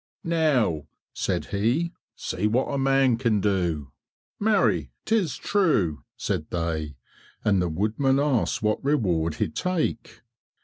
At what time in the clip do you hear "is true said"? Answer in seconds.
5.15-6.49